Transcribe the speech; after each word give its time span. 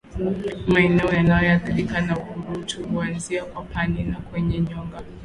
Maeneo 0.67 1.13
yanayoathirika 1.13 2.01
na 2.01 2.17
ukurutu 2.17 2.83
huanzia 2.87 3.45
kwapani 3.45 4.03
na 4.03 4.15
kwenye 4.19 4.59
nyonga 4.59 5.01